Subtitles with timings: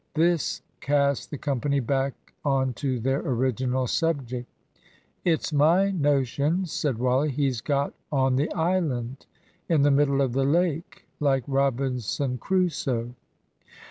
[0.15, 4.49] This cast the company back on to their original subject.
[5.23, 9.27] "It's my notion," said Wally, "he's got on the island
[9.69, 13.13] in the middle of the lake, like Robinson Crusoe."